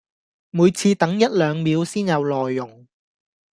[0.49, 2.87] 每次等一兩秒先有內容